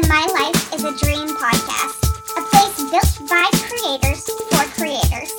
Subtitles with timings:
[0.00, 2.06] the My Life is a Dream podcast,
[2.36, 5.32] a place built by creators for creators,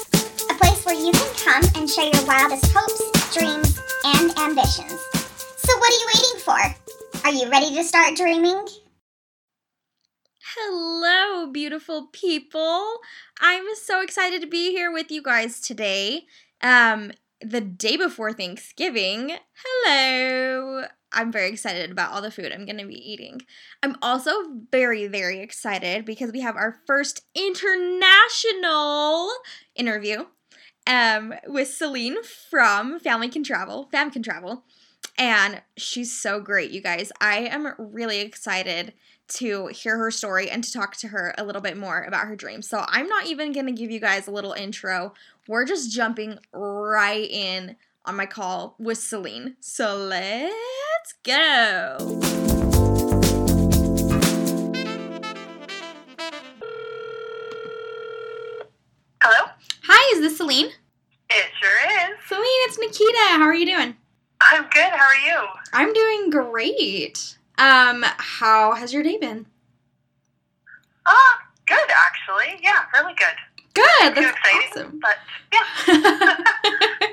[0.50, 5.00] a place where you can come and share your wildest hopes, dreams, and ambitions.
[5.58, 7.26] So, what are you waiting for?
[7.26, 8.68] Are you ready to start dreaming?
[10.56, 12.98] Hello, beautiful people.
[13.40, 16.26] I'm so excited to be here with you guys today.
[16.62, 19.38] Um, the day before Thanksgiving.
[19.86, 20.88] Hello.
[21.12, 23.42] I'm very excited about all the food I'm going to be eating.
[23.82, 24.32] I'm also
[24.72, 29.30] very, very excited because we have our first international
[29.76, 30.26] interview
[30.88, 34.64] um, with Celine from Family Can Travel, Fam Can Travel.
[35.18, 37.12] And she's so great, you guys.
[37.20, 38.94] I am really excited
[39.30, 42.36] to hear her story and to talk to her a little bit more about her
[42.36, 42.68] dreams.
[42.68, 45.14] So I'm not even going to give you guys a little intro.
[45.48, 49.56] We're just jumping right in on my call with Celine.
[49.60, 50.56] So let's
[51.24, 51.98] go.
[59.22, 59.52] Hello?
[59.84, 60.68] Hi, is this Celine?
[61.30, 62.18] It sure is.
[62.28, 63.18] Celine, it's Nikita.
[63.38, 63.96] How are you doing?
[64.42, 64.92] I'm good.
[64.92, 65.48] How are you?
[65.74, 67.38] I'm doing great.
[67.58, 69.46] Um, how has your day been?
[71.06, 72.60] Ah, good actually.
[72.64, 73.36] Yeah, really good.
[73.74, 74.16] Good.
[74.16, 75.00] That's exciting, awesome.
[75.02, 75.18] but
[75.54, 76.38] yeah.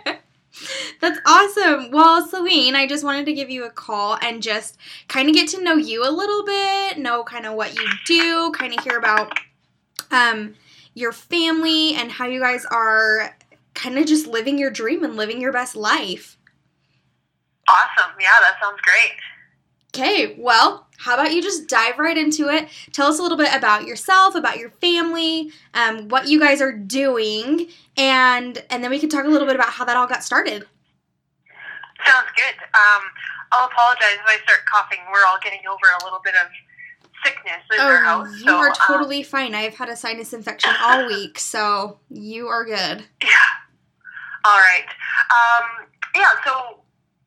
[1.01, 1.91] That's awesome.
[1.91, 5.49] Well, Celine, I just wanted to give you a call and just kind of get
[5.51, 8.99] to know you a little bit, know kind of what you do, kind of hear
[8.99, 9.39] about
[10.11, 10.55] um
[10.95, 13.37] your family and how you guys are
[13.75, 16.39] kind of just living your dream and living your best life.
[17.69, 18.13] awesome.
[18.21, 19.13] Yeah, that sounds great.
[19.99, 22.69] Okay, well, how about you just dive right into it?
[22.93, 26.73] Tell us a little bit about yourself, about your family, um, what you guys are
[26.73, 30.23] doing, and and then we can talk a little bit about how that all got
[30.23, 30.67] started.
[32.05, 32.55] Sounds good.
[32.75, 33.03] Um,
[33.53, 34.99] I'll apologize if I start coughing.
[35.11, 36.49] We're all getting over a little bit of
[37.25, 38.33] sickness in our Oh, house.
[38.39, 39.55] you so, are um, totally fine.
[39.55, 43.05] I've had a sinus infection all week, so you are good.
[43.23, 43.31] yeah.
[44.45, 44.85] All right.
[45.31, 46.31] Um, yeah.
[46.45, 46.81] So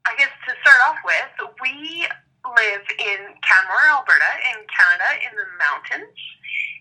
[0.06, 2.06] I guess to start off with, we
[2.46, 6.18] live in Canmore, Alberta, in Canada, in the mountains.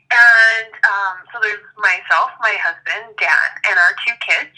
[0.08, 4.54] And um, so there's myself, my husband, Dan, and our two kids,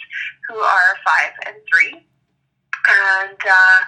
[0.47, 2.07] who are five and three.
[2.87, 3.81] And uh,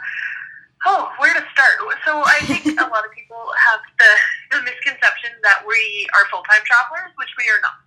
[0.86, 1.78] oh, where to start?
[2.04, 3.38] So I think a lot of people
[3.70, 4.12] have the,
[4.58, 7.78] the misconception that we are full time travelers, which we are not.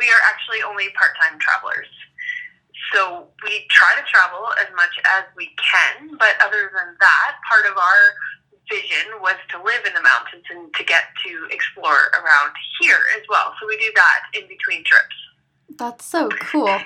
[0.00, 1.90] We are actually only part time travelers.
[2.92, 7.66] So we try to travel as much as we can, but other than that, part
[7.66, 8.02] of our
[8.70, 13.22] vision was to live in the mountains and to get to explore around here as
[13.28, 13.54] well.
[13.60, 15.16] So we do that in between trips.
[15.76, 16.80] That's so cool.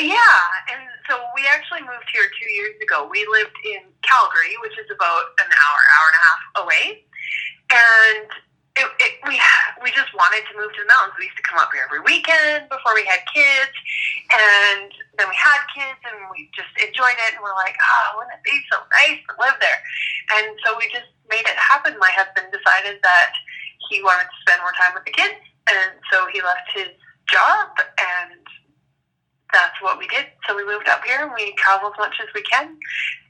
[0.00, 0.40] Yeah,
[0.72, 3.06] and so we actually moved here two years ago.
[3.10, 6.84] We lived in Calgary, which is about an hour, hour and a half away,
[7.68, 8.28] and
[8.76, 9.36] it, it, we
[9.84, 11.12] we just wanted to move to the mountains.
[11.20, 13.76] We used to come up here every weekend before we had kids,
[14.32, 14.88] and
[15.20, 17.36] then we had kids, and we just enjoyed it.
[17.36, 19.80] And we're like, oh, wouldn't it be so nice to live there?
[20.38, 21.98] And so we just made it happen.
[21.98, 23.32] My husband decided that
[23.90, 25.36] he wanted to spend more time with the kids,
[25.68, 26.88] and so he left his
[27.30, 28.40] job and
[29.52, 30.26] that's what we did.
[30.48, 32.76] So we moved up here and we travel as much as we can.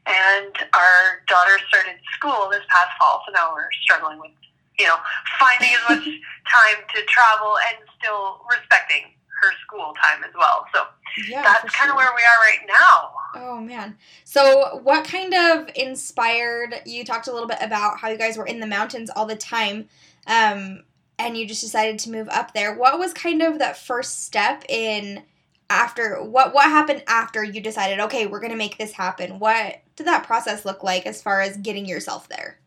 [0.06, 4.34] And our daughter started school this past fall, so now we're struggling with,
[4.78, 4.96] you know,
[5.38, 6.06] finding as much
[6.50, 10.66] time to travel and still respecting her school time as well.
[10.74, 10.82] So
[11.28, 11.96] Yeah, that's kind of sure.
[11.96, 13.12] where we are right now.
[13.34, 13.96] Oh man.
[14.24, 18.46] So what kind of inspired you talked a little bit about how you guys were
[18.46, 19.88] in the mountains all the time
[20.26, 20.84] um
[21.18, 22.74] and you just decided to move up there.
[22.74, 25.22] What was kind of that first step in
[25.70, 29.38] after what what happened after you decided okay, we're going to make this happen?
[29.38, 32.58] What did that process look like as far as getting yourself there?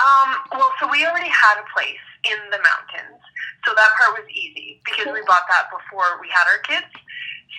[0.00, 3.19] Um, well, so we already had a place in the mountains,
[3.64, 6.90] so that part was easy because we bought that before we had our kids.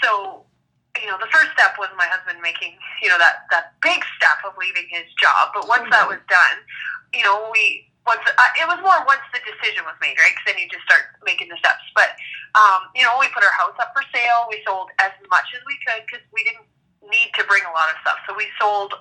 [0.01, 0.43] So,
[0.97, 4.41] you know, the first step was my husband making, you know, that that big step
[4.43, 5.53] of leaving his job.
[5.53, 6.57] But once that was done,
[7.13, 10.33] you know, we once uh, it was more once the decision was made, right?
[10.33, 11.85] Because then you just start making the steps.
[11.93, 12.17] But
[12.57, 14.49] um, you know, we put our house up for sale.
[14.49, 16.65] We sold as much as we could because we didn't
[17.05, 18.17] need to bring a lot of stuff.
[18.25, 18.97] So we sold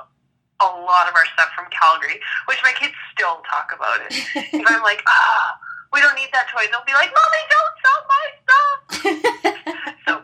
[0.61, 4.13] a lot of our stuff from Calgary, which my kids still talk about it.
[4.53, 5.57] if I'm like, ah,
[5.93, 8.79] we don't need that toy, they'll be like, Mommy, don't sell my stuff.
[10.09, 10.19] So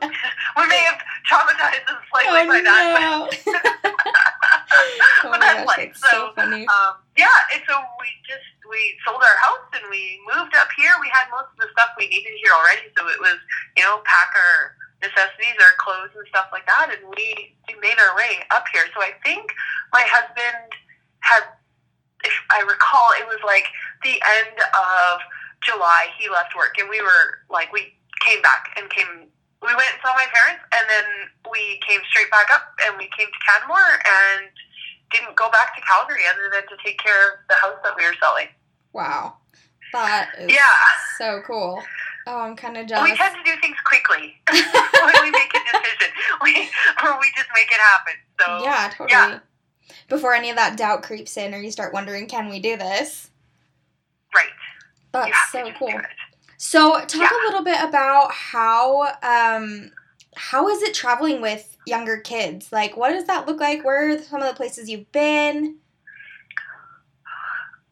[0.59, 0.99] we may have
[1.31, 3.29] traumatized them slightly oh by that, but, no.
[4.11, 5.91] oh but my that's gosh, life.
[5.95, 6.67] that's so So, funny.
[6.67, 10.91] um, yeah, and so we just we sold our house and we moved up here.
[10.99, 13.37] We had most of the stuff we needed here already, so it was
[13.77, 14.75] you know pack our
[15.05, 18.89] necessities, our clothes and stuff like that, and we, we made our way up here.
[18.97, 19.47] So I think
[19.93, 20.73] my husband
[21.21, 21.47] had
[22.25, 23.69] if I recall it was like
[24.03, 25.21] the end of
[25.67, 26.07] July.
[26.19, 27.93] He left work, and we were like, we
[28.25, 29.29] came back and came.
[29.63, 31.05] We went and saw my parents, and then
[31.51, 34.47] we came straight back up, and we came to Canmore, and
[35.11, 38.05] didn't go back to Calgary other than to take care of the house that we
[38.07, 38.49] were selling.
[38.93, 39.37] Wow.
[39.93, 40.61] That is Yeah.
[41.19, 41.83] so cool.
[42.27, 43.09] Oh, I'm kind of jealous.
[43.09, 46.13] We tend to do things quickly when we make a decision.
[46.43, 46.69] We
[47.05, 48.15] or we just make it happen.
[48.41, 49.11] So yeah, totally.
[49.13, 49.39] yeah.
[50.09, 53.31] Before any of that doubt creeps in or you start wondering, can we do this?
[54.35, 54.49] right.
[55.25, 56.01] That's You have to so cool.
[56.59, 57.31] So, talk Yeah.
[57.31, 59.91] a little bit about how um
[60.35, 62.71] how is it traveling with younger kids?
[62.71, 63.85] Like, what does that look like?
[63.85, 65.79] Where are some of the places you've been?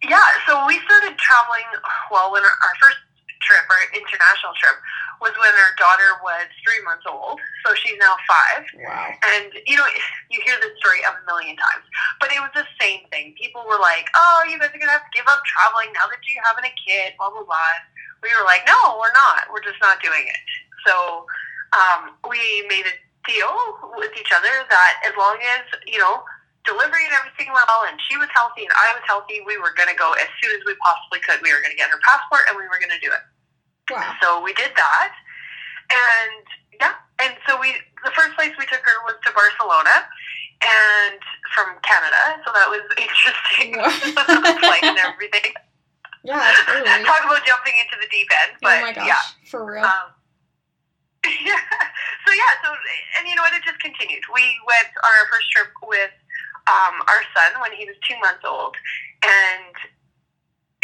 [0.03, 1.65] Yeah, so we started traveling.
[2.11, 2.99] Well, when our, our first
[3.41, 4.77] trip, our international trip,
[5.21, 7.39] was when our daughter was three months old.
[7.67, 8.63] So she's now five.
[8.79, 9.11] Wow.
[9.35, 9.87] And you know,
[10.31, 11.85] you hear this story a million times,
[12.21, 13.35] but it was the same thing.
[13.39, 16.21] People were like, "Oh, you guys are gonna have to give up traveling now that
[16.25, 17.75] you're having a kid." Blah blah blah.
[18.23, 19.51] We were like, "No, we're not.
[19.53, 20.43] We're just not doing it."
[20.87, 21.27] So
[21.73, 22.95] um, we made a
[23.25, 23.55] deal
[23.97, 26.23] with each other that as long as you know
[26.65, 29.73] delivery and everything went well, and she was healthy and I was healthy, we were
[29.77, 31.41] gonna go as soon as we possibly could.
[31.45, 33.23] We were gonna get her passport and we were gonna do it.
[33.91, 34.17] Wow.
[34.23, 35.13] So we did that,
[35.91, 36.45] and
[36.81, 40.09] yeah, and so we the first place we took her was to Barcelona,
[40.65, 41.21] and
[41.53, 42.41] from Canada.
[42.45, 43.77] So that was interesting,
[44.65, 45.53] flight and everything.
[46.25, 47.05] Yeah, totally.
[47.09, 49.25] Talk about jumping into the deep end, oh but my gosh, yeah.
[49.45, 49.85] for real.
[49.85, 50.17] Um,
[51.45, 51.61] yeah.
[52.25, 52.53] So yeah.
[52.65, 52.73] So
[53.21, 53.53] and you know what?
[53.53, 54.25] It just continued.
[54.33, 56.13] We went on our first trip with
[56.69, 58.77] um, our son when he was two months old,
[59.21, 59.77] and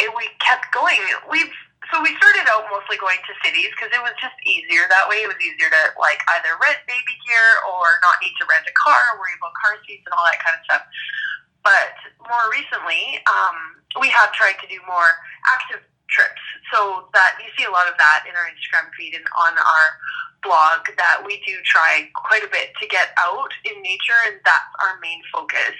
[0.01, 1.01] it, we kept going.
[1.29, 1.53] We've
[1.89, 5.25] so we started out mostly going to cities because it was just easier that way.
[5.25, 8.75] It was easier to like either rent baby gear or not need to rent a
[8.77, 10.83] car, worry about car seats and all that kind of stuff.
[11.65, 11.97] But
[12.29, 15.09] more recently, um, we have tried to do more
[15.49, 16.43] active trips.
[16.69, 19.87] So that you see a lot of that in our Instagram feed and on our
[20.45, 24.73] blog that we do try quite a bit to get out in nature and that's
[24.81, 25.77] our main focus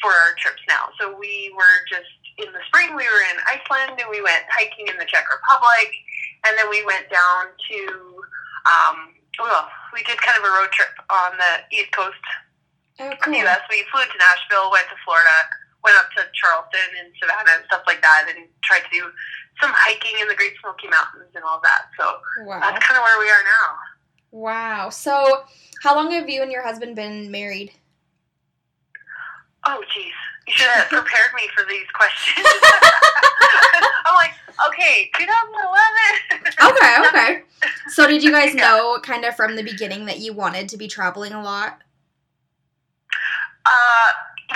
[0.00, 0.92] for our trips now.
[1.00, 4.88] So we were just in the spring we were in Iceland and we went hiking
[4.88, 5.90] in the Czech Republic
[6.46, 7.78] and then we went down to
[8.66, 8.96] um
[9.38, 12.22] well, we did kind of a road trip on the east coast
[13.00, 13.34] oh, of cool.
[13.34, 13.60] the US.
[13.70, 15.34] We flew to Nashville, went to Florida,
[15.82, 19.10] went up to Charleston and Savannah and stuff like that and tried to do
[19.60, 21.90] some hiking in the Great Smoky Mountains and all that.
[21.98, 22.60] So Wow.
[22.60, 23.68] that's kind of where we are now.
[24.30, 24.90] Wow.
[24.90, 25.44] So,
[25.82, 27.72] how long have you and your husband been married?
[29.66, 30.12] Oh, geez.
[30.46, 32.46] You should have prepared me for these questions.
[34.06, 34.32] I'm like,
[34.68, 36.70] okay, 2011.
[36.70, 37.42] Okay, okay.
[37.88, 40.86] So, did you guys know kind of from the beginning that you wanted to be
[40.88, 41.78] traveling a lot?
[43.66, 44.10] Uh,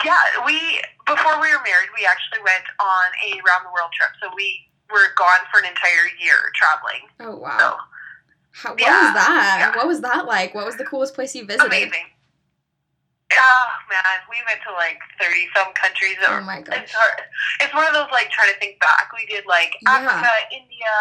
[0.04, 0.60] yeah, we,
[1.06, 4.10] before we were married, we actually went on a round the world trip.
[4.22, 4.60] So we
[4.90, 7.08] were gone for an entire year traveling.
[7.20, 7.56] Oh, wow.
[7.58, 9.56] So How, what Yeah, was that?
[9.60, 9.76] yeah.
[9.76, 10.54] What was that like?
[10.54, 11.66] What was the coolest place you visited?
[11.66, 12.04] amazing.
[13.36, 16.16] Oh, man, we went to like 30 some countries.
[16.26, 16.80] Oh my gosh.
[16.88, 17.20] It's hard.
[17.60, 19.12] It's one of those like trying to think back.
[19.12, 20.00] We did like Yeah.
[20.00, 20.94] Africa, India,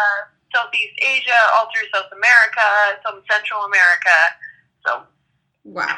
[0.54, 4.16] Southeast Asia, all through South America, some Central America.
[4.84, 4.90] So
[5.64, 5.96] Wow.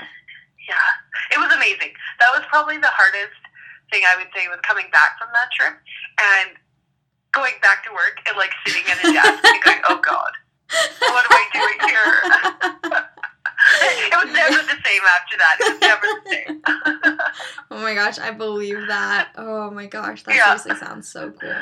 [0.69, 0.91] yeah,
[1.35, 1.93] it was amazing.
[2.23, 3.35] That was probably the hardest
[3.91, 5.75] thing I would say was coming back from that trip
[6.39, 6.51] and
[7.35, 10.33] going back to work and like sitting at a desk and going, oh God,
[11.11, 12.79] what am I doing here?
[14.13, 15.57] it was never the same after that.
[15.61, 16.63] It was never the same.
[17.73, 19.29] Oh my gosh, I believe that.
[19.37, 20.57] Oh my gosh, that Yeah.
[20.57, 21.55] seriously sounds so cool.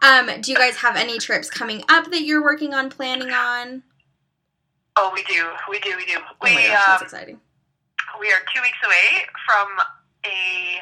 [0.00, 3.82] Um, do you guys have any trips coming up that you're working on planning on?
[4.96, 6.16] oh, we do, we do, we do.
[6.18, 7.40] Oh my We gosh, that's um, exciting.
[8.20, 9.68] we are two weeks away from
[10.26, 10.80] a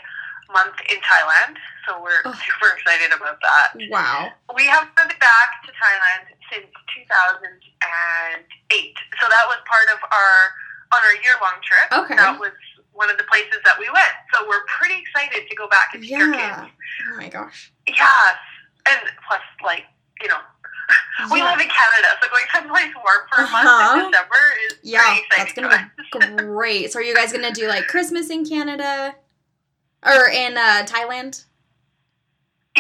[0.52, 1.56] month in Thailand,
[1.86, 2.32] so we're Oh.
[2.46, 3.72] super excited about that.
[3.90, 4.32] Wow.
[4.56, 8.96] We haven't been back to Thailand since 2008.
[9.20, 10.54] So that was part of our
[10.92, 12.04] on our year long trip.
[12.04, 12.16] Okay.
[12.16, 12.52] That was
[12.92, 14.12] one of the places that we went.
[14.34, 16.60] So we're pretty excited to go back and see our Yeah.
[16.66, 16.72] kids.
[17.12, 17.72] Oh my gosh.
[17.88, 18.36] Yes.
[18.88, 19.84] And plus like,
[20.20, 20.38] you know,
[21.32, 21.44] we Yeah.
[21.44, 24.04] live in Canada, so going someplace warm for a month Uh-huh.
[24.04, 26.92] in December is Yeah, pretty that's gonna to be great.
[26.92, 29.14] So are you guys gonna do like Christmas in Canada?
[30.04, 31.44] Or in uh, Thailand?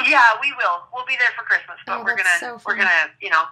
[0.08, 0.82] Yeah, we will.
[0.94, 3.42] We'll be there for Christmas, but Oh, we're gonna so we're gonna you know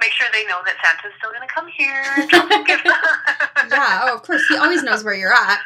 [0.00, 2.02] make sure they know that Santa's still gonna come here.
[2.16, 2.82] and drop some gifts.
[3.70, 4.46] Yeah, oh of course.
[4.48, 5.60] He always knows where you're at.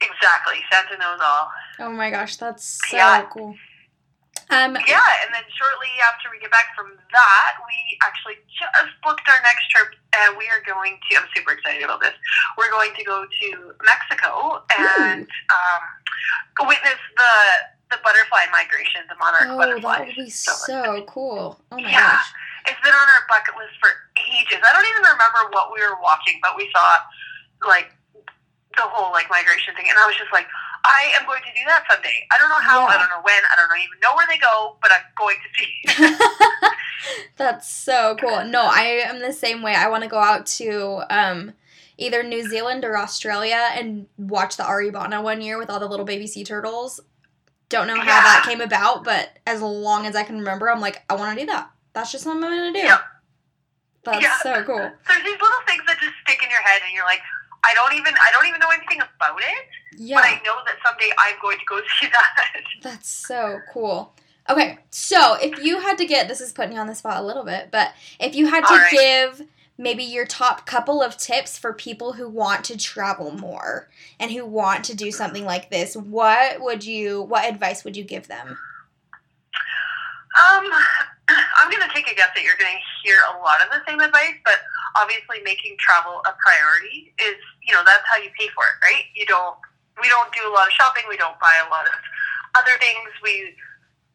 [0.00, 0.56] exactly.
[0.72, 1.50] Santa knows all.
[1.80, 3.26] Oh my gosh, that's so Yeah.
[3.32, 3.54] cool.
[4.50, 9.28] Um Yeah, and then shortly after we get back from that, we actually just booked
[9.28, 11.16] our next trip, and we are going to.
[11.18, 12.14] I'm super excited about this.
[12.56, 13.48] We're going to go to
[13.84, 17.32] Mexico and um, witness the
[17.90, 19.98] the butterfly migration, the monarch Oh, butterflies.
[19.98, 21.60] that would be So- so cool.
[21.72, 22.12] Oh my Yeah.
[22.16, 22.32] gosh.
[22.68, 24.60] It's been on our bucket list for ages.
[24.60, 26.84] I don't even remember what we were watching, but we saw
[27.66, 27.90] like
[28.76, 30.46] the whole like migration thing, and I was just like,
[30.84, 32.26] I am going to do that someday.
[32.32, 34.76] I don't know how, I don't know when, I don't even know where they go,
[34.80, 36.68] but I'm going to see.
[37.36, 38.44] That's so cool.
[38.44, 39.74] No, I am the same way.
[39.74, 41.52] I want to go out to um,
[41.96, 46.06] either New Zealand or Australia and watch the Arribada one year with all the little
[46.06, 47.00] baby sea turtles.
[47.68, 51.02] Don't know how that came about, but as long as I can remember, I'm like,
[51.10, 51.70] I want to do that.
[51.92, 52.86] That's just something I'm going to do.
[52.86, 53.00] Yep.
[54.04, 54.38] That's Yeah.
[54.42, 54.76] so cool.
[54.78, 57.20] There's these little things that just stick in your head, and you're like,
[57.64, 59.66] I don't even, I don't even know anything about it,
[59.98, 60.16] Yeah.
[60.16, 62.52] but I know that someday I'm going to go see that.
[62.82, 64.14] That's so cool.
[64.48, 67.26] Okay, so if you had to get this is putting you on the spot a
[67.26, 68.90] little bit, but if you had to right.
[68.90, 74.30] give maybe your top couple of tips for people who want to travel more and
[74.30, 78.26] who want to do something like this, what would you what advice would you give
[78.28, 78.56] them?
[80.50, 80.70] Um,
[81.58, 83.82] I'm going to take a guess that you're going to hear a lot of the
[83.84, 84.62] same advice, but
[84.94, 89.04] obviously making travel a priority is, you know, that's how you pay for it, right?
[89.18, 89.58] You don't,
[89.98, 91.02] we don't do a lot of shopping.
[91.10, 91.98] We don't buy a lot of
[92.54, 93.10] other things.
[93.22, 93.58] We,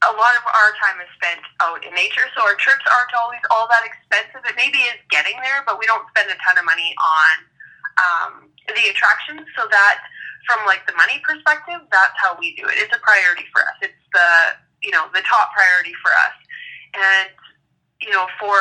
[0.04, 3.44] a lot of our time is spent out in nature, so our trips aren't always
[3.52, 4.44] all that expensive.
[4.44, 7.34] It maybe is getting there, but we don't spend a ton of money on
[8.00, 8.32] um,
[8.68, 9.48] the attractions.
[9.56, 10.04] So that,
[10.44, 12.76] from like the money perspective, that's how we do it.
[12.84, 13.78] It's a priority for us.
[13.80, 16.36] It's the you know the top priority for us,
[16.96, 17.30] and
[18.02, 18.58] you know for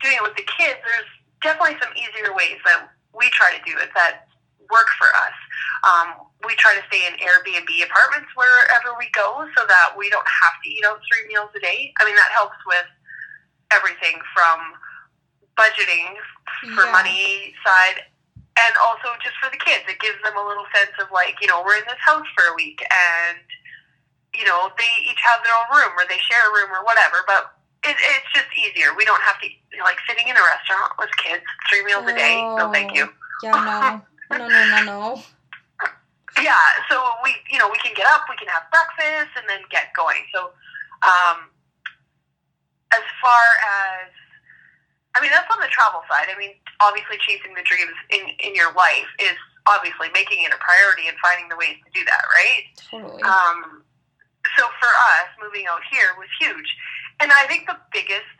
[0.00, 1.10] doing it with the kids, there's
[1.42, 4.28] definitely some easier ways that we try to do it that
[4.70, 5.36] work for us.
[5.84, 10.24] Um, we try to stay in Airbnb apartments wherever we go so that we don't
[10.28, 11.92] have to eat out three meals a day.
[12.00, 12.86] I mean, that helps with
[13.72, 14.60] everything from
[15.56, 16.16] budgeting
[16.76, 16.92] for Yeah.
[16.92, 18.04] money side
[18.56, 19.84] and also just for the kids.
[19.88, 22.44] It gives them a little sense of like, you know, we're in this house for
[22.46, 23.38] a week and,
[24.34, 27.24] you know, they each have their own room or they share a room or whatever,
[27.26, 28.92] but it, it's just easier.
[28.96, 29.48] We don't have to,
[29.82, 32.40] like sitting in a restaurant with kids three meals a day.
[32.56, 33.08] No, thank you.
[33.42, 34.36] Yeah, no.
[34.36, 35.22] No, no, no, no.
[36.38, 36.54] Yeah,
[36.88, 36.94] so
[37.26, 40.22] we, you know, we can get up, we can have breakfast, and then get going.
[40.30, 40.54] So,
[41.02, 41.50] um,
[42.94, 44.14] as far as,
[45.12, 46.30] I mean, that's on the travel side.
[46.30, 49.34] I mean, obviously, chasing the dreams in in your life is
[49.66, 52.62] obviously making it a priority and finding the ways to do that, right?
[52.78, 53.22] Totally.
[53.26, 53.82] Um,
[54.56, 56.70] so for us, moving out here was huge.
[57.20, 58.32] And I think the biggest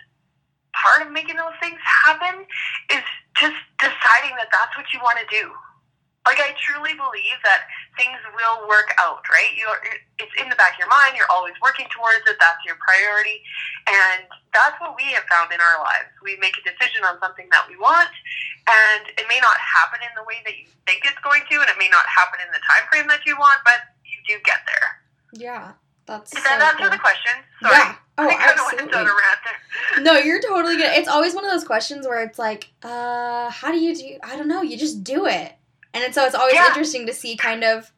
[0.72, 2.46] part of making those things happen
[2.90, 3.04] is
[3.36, 5.52] just deciding that that's what you want to do.
[6.28, 7.64] Like I truly believe that
[7.96, 9.56] things will work out, right?
[9.56, 9.72] You're,
[10.20, 11.16] it's in the back of your mind.
[11.16, 12.36] You're always working towards it.
[12.36, 13.40] That's your priority,
[13.88, 16.12] and that's what we have found in our lives.
[16.20, 18.12] We make a decision on something that we want,
[18.68, 21.68] and it may not happen in the way that you think it's going to, and
[21.72, 24.60] it may not happen in the time frame that you want, but you do get
[24.68, 24.88] there.
[25.40, 25.72] yeah.
[26.06, 26.90] That's Does so answer cool.
[26.90, 27.32] the question?
[27.62, 27.76] Sorry.
[27.80, 27.94] Yeah.
[28.26, 29.00] Oh, I absolutely.
[29.00, 30.02] a rant there.
[30.02, 30.86] No, you're totally good.
[30.98, 34.18] It's always one of those questions where it's like, uh, how do you do?
[34.22, 34.62] I don't know.
[34.62, 35.52] You just do it,
[35.94, 36.68] and it's, so it's always Yeah.
[36.68, 37.90] interesting to see kind of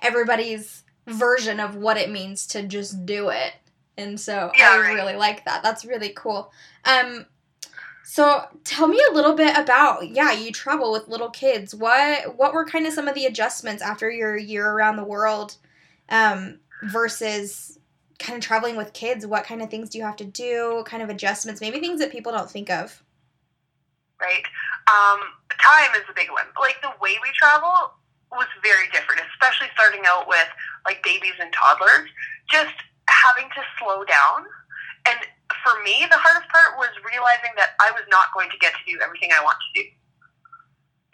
[0.00, 3.52] everybody's version of what it means to just do it.
[3.96, 4.94] And so Yeah, I right.
[4.94, 5.62] really like that.
[5.62, 6.52] That's really cool.
[6.84, 7.26] Um,
[8.04, 11.74] so tell me a little bit about yeah, you travel with little kids.
[11.74, 15.56] What what were kind of some of the adjustments after your year around the world,
[16.08, 17.75] um, versus
[18.18, 19.26] kind of traveling with kids?
[19.26, 20.76] What kind of things do you have to do?
[20.76, 21.60] What kind of adjustments?
[21.60, 23.02] Maybe things that people don't think of.
[24.20, 24.44] right?
[24.88, 25.20] Um,
[25.60, 26.46] time is a big one.
[26.60, 27.92] Like the way we travel
[28.32, 30.48] was very different, especially starting out with
[30.84, 32.08] like babies and toddlers.
[32.50, 32.74] Just
[33.08, 34.46] having to slow down.
[35.06, 35.18] And
[35.62, 38.82] for me, the hardest part was realizing that I was not going to get to
[38.86, 39.86] do everything I want to do.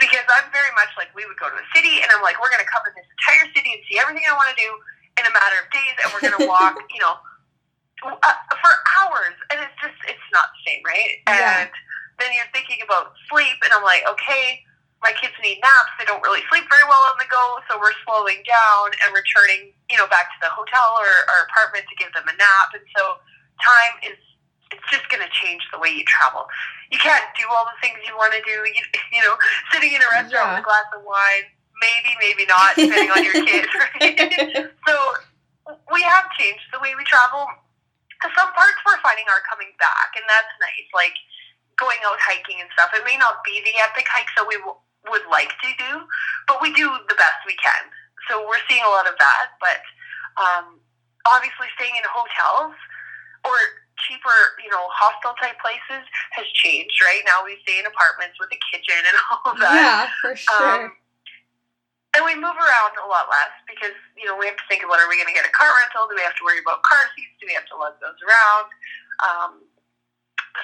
[0.00, 2.50] Because I'm very much like, we would go to a city and I'm like, we're
[2.50, 4.70] going to cover this entire city and see everything I want to do
[5.22, 7.14] in a matter of days and we're going to walk, you know,
[8.02, 9.38] uh, for hours.
[9.54, 11.22] And it's just, it's not the same, right?
[11.30, 11.62] Yeah.
[11.62, 11.70] And
[12.18, 14.62] then you're thinking about sleep, and I'm like, okay,
[15.02, 15.90] my kids need naps.
[15.98, 19.70] They don't really sleep very well on the go, so we're slowing down and returning,
[19.90, 22.74] you know, back to the hotel or, or apartment to give them a nap.
[22.74, 23.18] And so
[23.62, 24.18] time is
[24.72, 26.48] it's just going to change the way you travel.
[26.90, 28.56] You can't do all the things you want to do.
[28.72, 29.36] You, you know,
[29.72, 30.50] sitting in a restaurant Yeah.
[30.56, 31.44] with a glass of wine,
[31.82, 33.66] maybe, maybe not, depending on your kids.
[33.98, 34.14] Right?
[34.86, 34.94] so
[35.90, 37.46] we have changed the way we travel.
[38.22, 40.86] To some parts, we're finding are coming back, and that's nice.
[40.94, 41.14] Like
[41.74, 42.94] going out hiking and stuff.
[42.94, 44.78] It may not be the epic hikes that we w-
[45.10, 46.06] would like to do,
[46.46, 47.90] but we do the best we can.
[48.30, 49.58] So we're seeing a lot of that.
[49.58, 49.82] But
[50.38, 50.78] um,
[51.26, 52.78] obviously, staying in hotels
[53.42, 53.54] or
[54.06, 56.06] cheaper, you know, hostel type places
[56.38, 56.94] has changed.
[57.02, 59.74] Right now, we stay in apartments with a kitchen and all of that.
[59.74, 60.86] Yeah, for sure.
[60.86, 61.01] Um,
[62.12, 65.00] and we move around a lot less because you know we have to think about
[65.00, 66.08] are we going to get a car rental?
[66.08, 67.32] Do we have to worry about car seats?
[67.40, 68.68] Do we have to lug those around?
[69.24, 69.52] Um,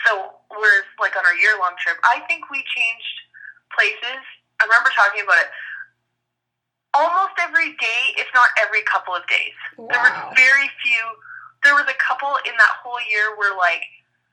[0.05, 1.97] so we're like on our year long trip.
[2.05, 3.17] I think we changed
[3.73, 4.21] places.
[4.61, 5.51] I remember talking about it
[6.93, 9.57] almost every day, if not every couple of days.
[9.77, 11.05] There were very few.
[11.65, 13.83] There was a couple in that whole year where like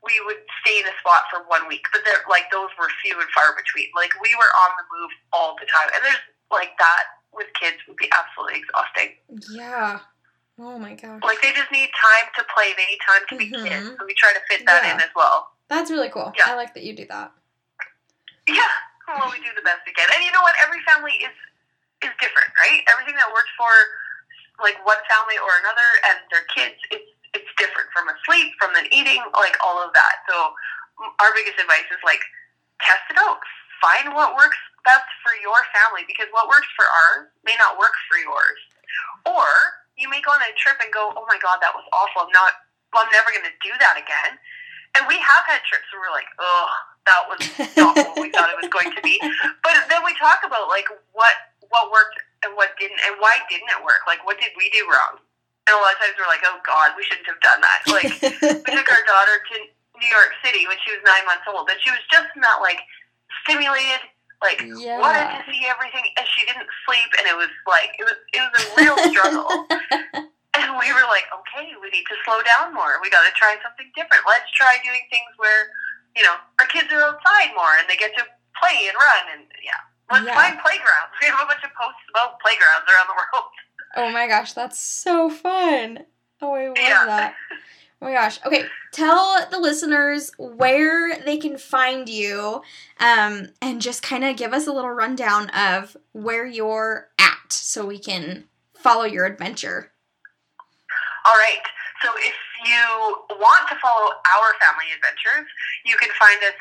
[0.04, 3.16] we would stay in a spot for one week, but there like those were few
[3.16, 3.88] and far between.
[3.96, 7.78] Like we were on the move all the time, and there's like that with kids
[7.88, 9.16] would be absolutely exhausting.
[9.52, 10.00] Yeah.
[10.60, 11.20] Oh my gosh.
[11.24, 12.72] Like they just need time to play.
[12.78, 13.68] They need time to be Mhm.
[13.68, 13.98] kids.
[14.00, 15.52] So we try to fit that in as well.
[15.68, 16.32] That's really cool.
[16.38, 16.52] Yeah.
[16.52, 17.32] I like that you do that.
[18.48, 18.70] Yeah.
[19.08, 20.56] Well, we do the best we can, and you know what?
[20.66, 21.34] Every family is
[22.02, 22.82] is different, right?
[22.90, 23.70] Everything that works for
[24.62, 27.06] like one family or another, and their kids, it's
[27.38, 30.24] it's different from a sleep, from an eating, like all of that.
[30.30, 30.54] So
[31.22, 32.22] our biggest advice is like
[32.82, 33.38] test it out,
[33.82, 37.94] find what works best for your family, because what works for ours may not work
[38.06, 38.60] for yours,
[39.26, 39.48] or
[39.98, 42.28] you may go on a trip and go, oh my god, that was awful.
[42.28, 42.54] I'm not,
[42.92, 44.38] well, I'm never going to do that again.
[44.96, 46.70] And we have had trips where we're like, oh,
[47.06, 47.40] that was
[47.76, 49.20] not what we thought it was going to be.
[49.66, 50.86] But then we talk about like
[51.18, 51.34] what
[51.74, 54.06] what worked and what didn't, and why didn't it work?
[54.06, 55.18] Like, what did we do wrong?
[55.66, 57.80] And a lot of times we're like, oh God, we shouldn't have done that.
[57.90, 58.14] Like,
[58.62, 59.56] we took our daughter to
[59.98, 62.78] New York City when she was nine months old, and she was just not like
[63.46, 64.02] stimulated,
[64.42, 65.00] like Yeah.
[65.00, 68.42] wanted to see everything, and she didn't sleep, and it was like it was it
[68.42, 69.68] was a real struggle.
[70.56, 72.96] And we were like, okay, we need to slow down more.
[73.04, 74.24] We got to try something different.
[74.26, 75.68] Let's try doing things where,
[76.16, 78.24] you know, our kids are outside more and they get to
[78.64, 79.36] play and run.
[79.36, 79.76] And yeah,
[80.10, 80.34] let's Yeah.
[80.34, 81.12] find playgrounds.
[81.20, 83.52] We have a bunch of posts about playgrounds around the world.
[83.98, 86.06] oh my gosh, that's so fun.
[86.42, 87.06] Oh, I love Yeah.
[87.06, 87.36] that.
[88.06, 88.40] Oh my gosh.
[88.46, 92.62] Okay, tell the listeners where they can find you
[93.00, 97.84] um, and just kind of give us a little rundown of where you're at so
[97.84, 98.44] we can
[98.76, 99.92] follow your adventure.
[101.26, 101.64] All right.
[102.04, 102.36] So if
[102.68, 105.50] you want to follow our family adventures,
[105.84, 106.54] you can find us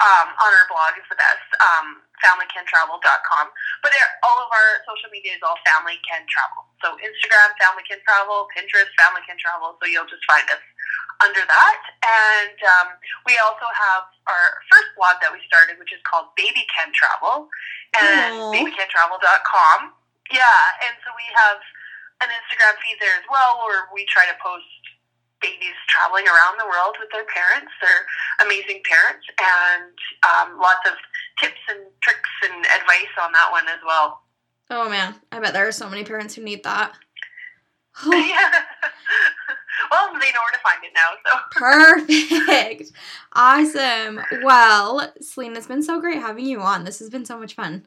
[0.00, 3.46] um, on our blog is the best, um, familycantravel.com.
[3.82, 6.66] But there- all of our social media is all Family Can Travel.
[6.82, 9.78] So Instagram, Family Can Travel, Pinterest, Family Can Travel.
[9.80, 10.62] So you'll just find us
[11.20, 11.80] under that.
[12.02, 12.88] And um,
[13.26, 17.48] we also have our first blog that we started, which is called Baby Can Travel,
[17.98, 18.52] and Aw.
[18.54, 19.94] babycantravel.com.
[20.30, 21.58] Yeah, and so we have
[22.20, 24.66] an Instagram feed there as well, where we try to post
[25.40, 27.72] babies traveling around the world with their parents.
[27.80, 28.04] They're
[28.46, 29.94] amazing parents, and
[30.26, 30.94] um, lots of
[31.40, 34.22] tips and tricks and advice on that one as well.
[34.70, 36.92] Oh man, I bet there are so many parents who need that.
[38.06, 38.50] yeah.
[39.90, 41.10] well, they know where to find it now.
[41.24, 42.92] So Perfect.
[43.32, 44.20] Awesome.
[44.42, 46.84] Well, Celine, it's been so great having you on.
[46.84, 47.86] This has been so much fun.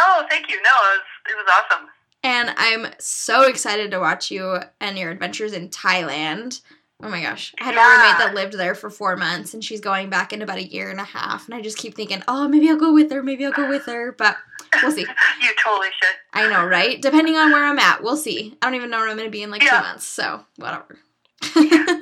[0.00, 0.56] oh, thank you.
[0.56, 1.88] No, it was it was awesome.
[2.22, 6.60] And I'm so excited to watch you and your adventures in Thailand.
[7.02, 7.54] Oh my gosh.
[7.58, 10.42] I had a roommate that lived there for four months and she's going back in
[10.42, 11.46] about a year and a half.
[11.46, 13.22] And I just keep thinking, oh, maybe I'll go with her.
[13.22, 14.12] Maybe I'll go with her.
[14.12, 14.36] But
[14.82, 15.00] we'll see.
[15.42, 16.16] you totally should.
[16.34, 17.00] I know, right?
[17.00, 18.54] Depending on where I'm at, we'll see.
[18.60, 19.78] I don't even know where I'm going to be in like Yeah.
[19.80, 20.04] two months.
[20.04, 20.98] So, whatever.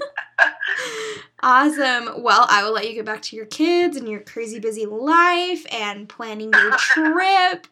[1.43, 2.23] awesome.
[2.23, 5.65] Well, I will let you get back to your kids and your crazy busy life
[5.73, 7.67] and planning your trip.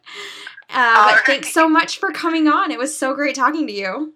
[0.69, 2.71] Uh, but thanks so much for coming on.
[2.71, 4.13] It was so great talking to you.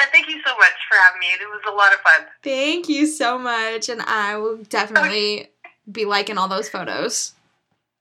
[0.00, 1.26] And thank you so much for having me.
[1.26, 2.26] It was a lot of fun.
[2.42, 3.88] Thank you so much.
[3.88, 5.50] And I will definitely
[5.90, 7.34] be liking all those photos.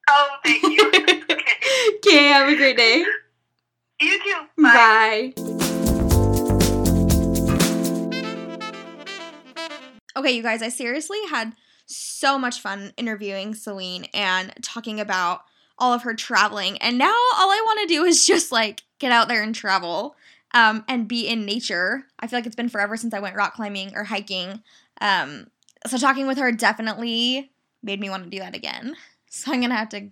[0.07, 0.87] Oh, thank you.
[1.29, 1.49] okay.
[1.97, 3.03] Okay, have a great day.
[4.01, 4.63] You too.
[4.63, 5.33] Bye.
[5.35, 5.59] Bye.
[10.15, 11.53] Okay, you guys, I seriously had
[11.85, 15.41] so much fun interviewing Celine and talking about
[15.79, 16.77] all of her traveling.
[16.77, 20.15] And now all I want to do is just like get out there and travel
[20.53, 22.05] um, and be in nature.
[22.19, 24.61] I feel like it's been forever since I went rock climbing or hiking.
[25.01, 25.47] Um,
[25.87, 28.95] so talking with her definitely made me want to do that again.
[29.31, 30.09] So I'm going to have to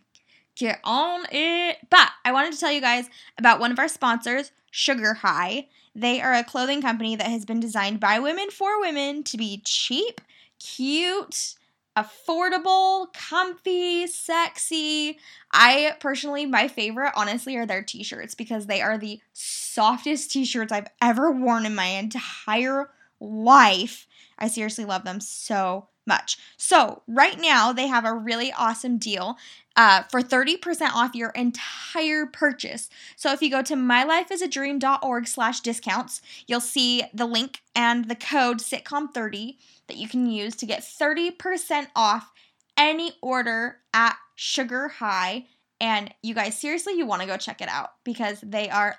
[0.55, 1.77] get on it.
[1.89, 5.69] But I wanted to tell you guys about one of our sponsors, Sugar High.
[5.95, 9.63] They are a clothing company that has been designed by women for women to be
[9.65, 10.21] cheap,
[10.59, 11.55] cute,
[11.97, 15.17] affordable, comfy, sexy.
[15.51, 20.45] I personally, my favorite, honestly, are their t shirts because they are the softest t
[20.45, 24.05] shirts I've ever worn in my entire life.
[24.37, 26.37] I seriously love them so much.
[26.55, 29.37] So, right now, they have a really awesome deal
[29.77, 32.89] uh, for 30% off your entire purchase.
[33.15, 38.57] So if you go to mylifeasadream.org slash discounts, you'll see the link and the code
[38.57, 39.55] sitcom30
[39.87, 42.31] that you can use to get 30% off
[42.75, 45.45] any order at Sugar High.
[45.79, 48.97] And you guys, seriously, you want to go check it out because they are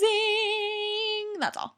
[0.00, 1.38] amazing.
[1.38, 1.76] That's all.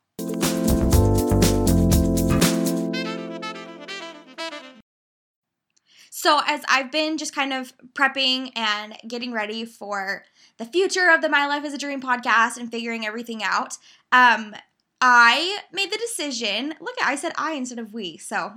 [6.24, 10.24] So, as I've been just kind of prepping and getting ready for
[10.56, 13.76] the future of the My Life as a Dream podcast and figuring everything out,
[14.10, 14.54] um,
[15.02, 16.76] I made the decision.
[16.80, 18.54] Look, I said I instead of we, so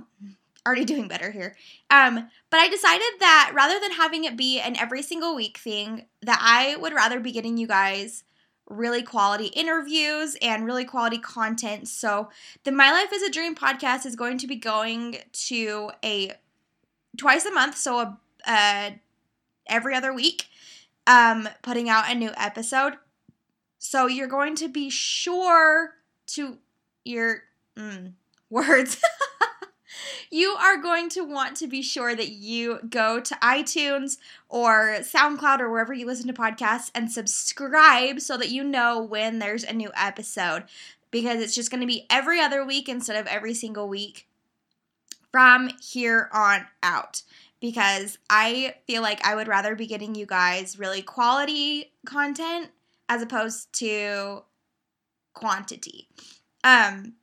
[0.66, 1.56] already doing better here.
[1.90, 6.06] Um, but I decided that rather than having it be an every single week thing,
[6.22, 8.24] that I would rather be getting you guys
[8.70, 11.86] really quality interviews and really quality content.
[11.88, 12.30] So,
[12.64, 16.32] the My Life as a Dream podcast is going to be going to a
[17.18, 18.90] twice a month, so a, uh,
[19.66, 20.46] every other week,
[21.06, 22.94] um, putting out a new episode.
[23.78, 25.94] So, you're going to be sure
[26.28, 26.58] to
[27.04, 27.42] your
[27.76, 28.12] mm,
[28.50, 29.00] words.
[30.30, 35.60] you are going to want to be sure that you go to iTunes or SoundCloud
[35.60, 39.72] or wherever you listen to podcasts and subscribe so that you know when there's a
[39.72, 40.64] new episode
[41.10, 44.27] because it's just going to be every other week instead of every single week
[45.32, 47.22] from here on out
[47.60, 52.70] because I feel like I would rather be getting you guys really quality content
[53.08, 54.42] as opposed to
[55.34, 56.08] quantity.
[56.64, 57.14] Um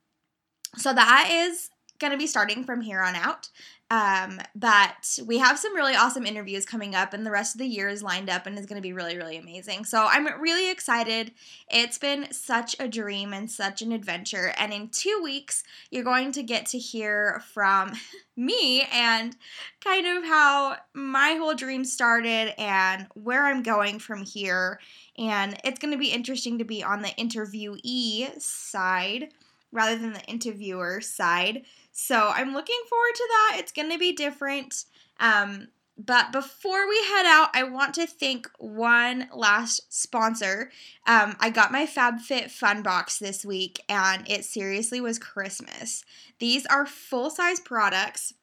[0.77, 3.49] so that is going to be starting from here on out.
[3.91, 7.67] Um, but we have some really awesome interviews coming up, and the rest of the
[7.67, 9.85] year is lined up and is going to be really, really amazing.
[9.85, 11.31] So I'm really excited.
[11.69, 14.53] It's been such a dream and such an adventure.
[14.57, 17.93] And in two weeks, you're going to get to hear from
[18.35, 19.37] me and
[19.83, 24.79] kind of how my whole dream started and where I'm going from here.
[25.15, 29.29] And it's going to be interesting to be on the interviewee side
[29.71, 31.65] rather than the interviewer side.
[31.97, 33.55] So I'm looking forward to that.
[33.59, 34.83] It's going to be different.
[35.21, 40.71] Um, but before we head out, I want to thank one last sponsor.
[41.07, 46.03] Um, I got my FabFitFun Box this week, and it seriously was Christmas.
[46.39, 48.33] These are full size products.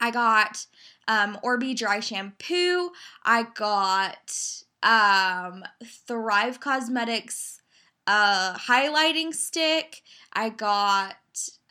[0.00, 0.64] I got
[1.08, 2.92] um, Oribe Dry Shampoo.
[3.24, 4.40] I got
[4.84, 5.64] um,
[6.06, 7.60] Thrive Cosmetics
[8.08, 10.02] uh, highlighting stick.
[10.38, 11.16] I got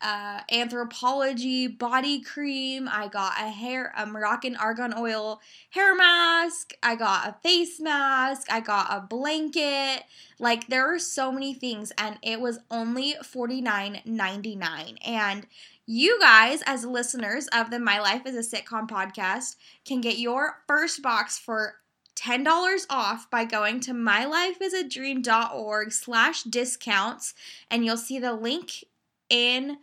[0.01, 2.89] uh, Anthropologie body cream.
[2.91, 6.73] I got a hair, a Moroccan argan oil hair mask.
[6.83, 8.51] I got a face mask.
[8.51, 10.03] I got a blanket.
[10.37, 14.97] Like there are so many things, and it was only forty nine ninety nine.
[15.05, 15.47] And
[15.85, 20.57] you guys, as listeners of the My Life as a Sitcom podcast, can get your
[20.67, 21.75] first box for
[22.17, 27.33] $10 off by going to mylifeasadream.org slash discounts
[27.69, 28.83] and you'll see the link
[29.29, 29.77] in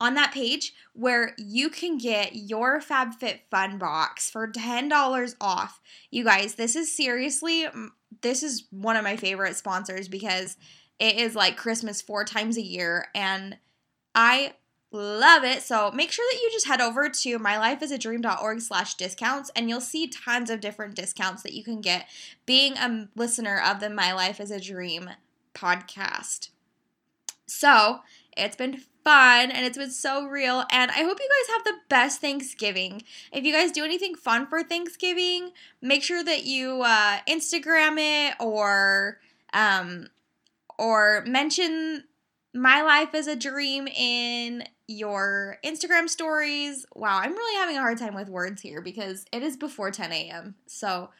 [0.00, 5.80] on that page where you can get your FabFit Fun box for $10 off.
[6.10, 7.66] You guys, this is seriously
[8.22, 10.56] this is one of my favorite sponsors because
[10.98, 13.56] it is like Christmas four times a year and
[14.14, 14.54] I
[14.94, 15.62] love it.
[15.62, 20.06] So make sure that you just head over to mylifeasadream.org slash discounts and you'll see
[20.06, 22.06] tons of different discounts that you can get
[22.46, 25.10] being a listener of the My Life is a Dream
[25.54, 26.50] podcast.
[27.46, 28.00] So
[28.36, 30.64] it's been fun and it's been so real.
[30.70, 33.02] And I hope you guys have the best Thanksgiving.
[33.32, 35.50] If you guys do anything fun for Thanksgiving,
[35.82, 39.18] make sure that you uh, Instagram it or
[39.52, 40.08] um,
[40.78, 42.04] or mention
[42.54, 46.86] my life is a dream in your Instagram stories.
[46.94, 50.12] Wow, I'm really having a hard time with words here because it is before 10
[50.12, 50.54] a.m.
[50.66, 51.10] So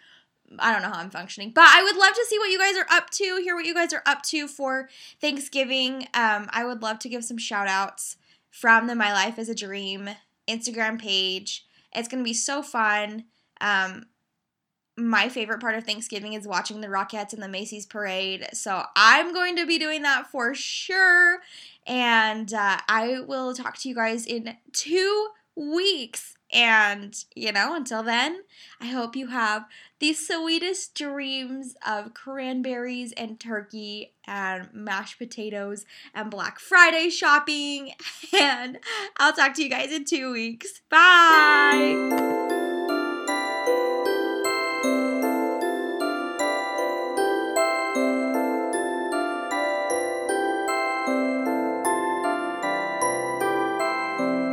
[0.58, 2.76] I don't know how I'm functioning, but I would love to see what you guys
[2.76, 4.88] are up to, hear what you guys are up to for
[5.20, 6.06] Thanksgiving.
[6.14, 8.16] Um, I would love to give some shout outs
[8.50, 10.10] from the My Life is a Dream
[10.46, 11.66] Instagram page.
[11.92, 13.24] It's going to be so fun.
[13.60, 14.06] Um,
[14.96, 18.46] my favorite part of Thanksgiving is watching the Rockettes and the Macy's parade.
[18.52, 21.40] So I'm going to be doing that for sure.
[21.86, 26.34] And uh, I will talk to you guys in two weeks.
[26.52, 28.42] And, you know, until then,
[28.80, 29.66] I hope you have
[29.98, 37.92] the sweetest dreams of cranberries and turkey and mashed potatoes and Black Friday shopping.
[38.36, 38.78] And
[39.16, 40.80] I'll talk to you guys in two weeks.
[40.90, 42.62] Bye.